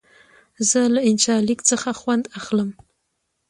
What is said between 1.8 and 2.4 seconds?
خوند